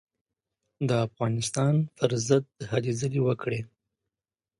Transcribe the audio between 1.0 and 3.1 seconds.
افغانستان پر ضد هلې